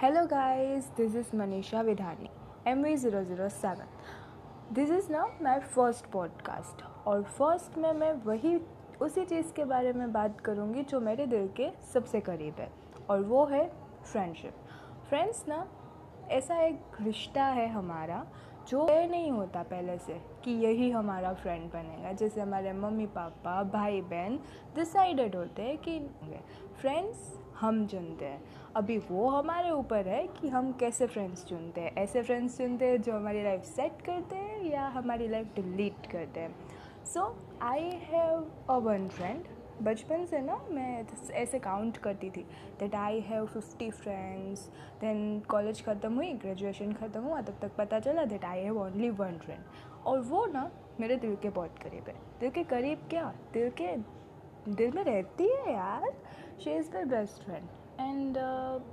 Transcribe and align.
Hello 0.00 0.28
guys, 0.28 0.84
this 0.96 1.16
is 1.16 1.30
Manisha 1.34 1.80
Vidhani, 1.86 2.28
MV007. 2.66 3.80
This 4.72 4.90
is 4.90 5.10
ना 5.12 5.24
my 5.42 5.60
first 5.74 6.06
podcast 6.12 6.82
और 7.06 7.22
first 7.38 7.78
में 7.78 7.92
मैं 7.92 8.12
वही 8.24 8.54
उसी 9.02 9.24
चीज़ 9.24 9.52
के 9.52 9.64
बारे 9.64 9.92
में 9.92 10.12
बात 10.12 10.40
करूँगी 10.40 10.82
जो 10.82 11.00
मेरे 11.00 11.26
दिल 11.26 11.48
के 11.56 11.70
सबसे 11.92 12.20
करीब 12.20 12.60
है 12.60 12.70
और 13.10 13.22
वो 13.22 13.44
है 13.46 13.64
फ्रेंडशिप 14.12 14.54
फ्रेंड्स 15.08 15.44
ना 15.48 15.66
ऐसा 16.30 16.60
एक 16.60 17.00
रिश्ता 17.02 17.44
है 17.58 17.68
हमारा 17.72 18.24
जो 18.68 18.86
तय 18.86 19.06
नहीं 19.10 19.30
होता 19.30 19.62
पहले 19.72 19.98
से 19.98 20.20
कि 20.44 20.52
यही 20.66 20.90
हमारा 20.90 21.32
फ्रेंड 21.42 21.70
बनेगा 21.72 22.12
जैसे 22.12 22.40
हमारे 22.40 22.72
मम्मी 22.84 23.06
पापा 23.18 23.62
भाई 23.74 24.00
बहन 24.14 24.38
डिसाइडेड 24.76 25.36
होते 25.36 25.62
हैं 25.62 25.76
कि 25.78 25.98
फ्रेंड्स 26.80 27.38
हम 27.60 27.86
चुनते 27.86 28.24
हैं। 28.24 28.40
अभी 28.76 28.96
वो 29.00 29.28
हमारे 29.28 29.70
ऊपर 29.70 30.08
है 30.08 30.26
कि 30.30 30.48
हम 30.48 30.72
कैसे 30.80 31.06
फ्रेंड्स 31.06 31.44
चुनते 31.44 31.80
हैं। 31.80 31.94
ऐसे 31.96 32.22
फ्रेंड्स 32.22 32.56
चुनते 32.58 32.86
हैं 32.86 33.00
जो 33.02 33.12
हमारी 33.12 33.42
लाइफ 33.42 33.62
सेट 33.66 34.02
करते 34.06 34.36
हैं 34.36 34.62
या 34.64 34.86
हमारी 34.88 35.28
लाइफ 35.28 35.54
डिलीट 35.56 36.06
करते 36.12 36.40
हैं। 36.40 36.54
So 37.06 37.34
I 37.62 37.90
have 38.02 38.50
a 38.70 38.76
one 38.78 39.08
friend 39.08 39.44
बचपन 39.82 40.24
से 40.26 40.38
ना 40.40 40.56
मैं 40.70 41.04
ऐसे 41.32 41.58
काउंट 41.58 41.96
करती 41.96 42.30
थी 42.30 42.40
that 42.80 42.94
I 42.94 43.20
have 43.20 43.46
fifty 43.46 43.90
friends 43.90 44.66
then 45.00 45.40
college 45.48 45.82
ख़त्म 45.84 46.14
हुई 46.14 46.32
ग्रेजुएशन 46.34 46.92
ख़त्म 46.92 47.20
हुआ, 47.22 47.40
तब 47.40 47.58
तक 47.62 47.76
पता 47.76 48.00
चला 48.00 48.24
that 48.24 48.44
I 48.44 48.60
have 48.60 48.80
only 48.82 49.10
one 49.10 49.38
friend 49.38 50.06
और 50.06 50.20
वो 50.20 50.44
ना 50.46 50.70
मेरे 51.00 51.16
दिल 51.16 51.36
के 51.42 51.50
बहुत 51.50 51.78
करीब 51.82 52.08
है। 52.08 52.14
दिल 52.40 52.50
के 52.50 52.64
करीब 52.64 53.06
क्या? 53.10 53.32
दिल 53.52 53.70
के, 53.80 53.96
दिल 54.68 54.92
में 54.94 55.02
रहती 55.04 55.48
है 55.48 55.72
यार। 55.72 56.10
She 56.64 56.70
is 56.70 56.90
my 56.94 57.04
best 57.04 57.42
friend 57.44 57.66
and 58.00 58.36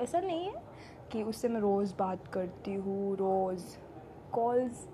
ऐसा 0.00 0.20
नहीं 0.20 0.46
है 0.46 0.62
कि 1.12 1.22
उससे 1.22 1.48
मैं 1.48 1.60
रोज़ 1.60 1.94
बात 1.98 2.26
करती 2.26 2.74
हूँ, 2.74 3.16
रोज़ 3.16 3.64
कॉल्स 4.32 4.86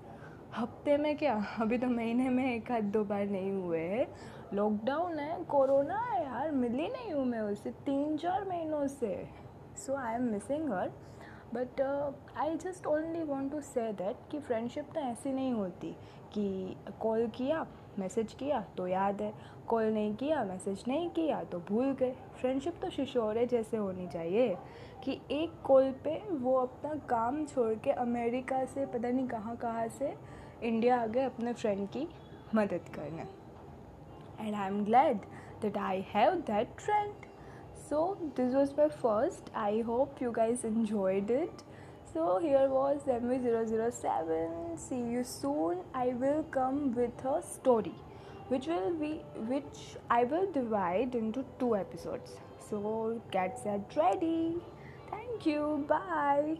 हफ़्ते 0.55 0.97
में 0.97 1.15
क्या? 1.17 1.35
अभी 1.61 1.77
तो 1.77 1.87
महीने 1.87 2.29
में 2.29 2.43
एक 2.55 2.71
आध 2.71 2.83
दो 2.83 3.03
बार 3.03 3.25
नहीं 3.25 3.51
हुए 3.51 3.79
हैं। 3.79 4.07
लॉकडाउन 4.53 5.19
है, 5.19 5.43
कोरोना 5.43 5.99
है 6.01 6.23
यार, 6.23 6.51
मिली 6.51 6.87
नहीं 6.87 7.11
हूँ 7.13 7.25
मैं 7.25 7.41
उससे 7.41 7.71
तीन 7.85 8.17
चार 8.17 8.47
महीनों 8.49 8.85
से। 8.87 9.27
So 9.77 9.95
I 9.95 10.15
am 10.15 10.23
missing 10.23 10.69
her 10.73 10.91
but 11.55 11.81
I 12.37 12.55
just 12.57 12.87
only 12.87 13.23
want 13.23 13.51
to 13.51 13.61
say 13.61 13.91
that 13.93 14.29
कि 14.31 14.39
फ्रेंडशिप 14.39 14.89
तो 14.93 14.99
ऐसी 15.01 15.33
नहीं 15.33 15.51
होती 15.53 15.91
कि 16.33 16.75
कॉल 17.01 17.27
किया 17.27 17.65
मैसेज 17.99 18.33
किया 18.33 18.59
तो 18.77 18.87
याद 18.87 19.21
है। 19.21 19.33
कॉल 19.67 19.83
नहीं 19.83 20.15
किया 20.15 20.43
मैसेज 20.43 20.83
नहीं 20.87 21.09
किया 21.09 21.43
तो 21.43 21.59
भूल 21.69 21.91
गए। 21.99 22.15
फ्रेंडशिप 22.39 22.79
तो 22.81 22.89
शिशोरे 22.89 23.45
जैसे 23.45 23.77
होनी 23.77 24.07
चाहिए 24.07 24.57
कि 25.03 25.19
एक 25.31 25.53
कॉल 25.63 25.91
पे 26.03 26.17
वो 26.31 26.55
अपना 26.57 26.93
काम 27.09 27.45
छोड़ 27.45 27.73
के 27.75 27.91
अमेरिका 27.91 28.63
से, 28.65 28.85
पता 28.85 29.09
नहीं 29.09 29.27
कहाँ 29.27 29.55
कहाँ 29.55 29.87
से 29.89 30.13
इंडिया 30.63 31.01
आ 31.01 31.05
गए 31.05 31.23
अपने 31.23 31.53
फ्रेंड 31.53 31.87
की 31.89 32.07
मदद 32.55 32.89
करने। 32.95 33.27
And 34.39 34.55
I 34.55 34.67
am 34.67 34.83
glad 34.85 35.17
that 35.61 35.77
I 35.77 36.05
have 36.09 36.35
that 36.41 36.79
friend 36.79 37.13
so 37.89 38.17
this 38.35 38.53
was 38.53 38.75
my 38.75 38.89
first. 38.89 39.49
I 39.55 39.83
hope 39.85 40.19
you 40.19 40.31
guys 40.33 40.63
enjoyed 40.63 41.29
it. 41.29 41.63
So 42.13 42.39
here 42.41 42.69
was 42.69 43.01
mv007 43.05 44.79
see 44.79 45.01
you 45.15 45.23
soon. 45.23 45.79
I 45.93 46.07
will 46.23 46.43
come 46.43 46.93
with 46.95 47.25
a 47.25 47.41
story 47.41 47.95
which 48.47 48.67
will 48.67 48.93
be 48.93 49.11
which 49.51 49.81
i 50.09 50.23
will 50.23 50.51
divide 50.51 51.15
into 51.15 51.43
two 51.59 51.75
episodes. 51.75 52.37
So 52.69 53.21
get 53.31 53.59
set 53.59 53.95
ready. 53.95 54.55
Thank 55.11 55.45
you. 55.45 55.85
Bye 55.87 56.57